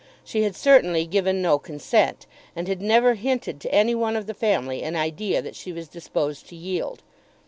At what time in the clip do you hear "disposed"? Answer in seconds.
5.87-6.49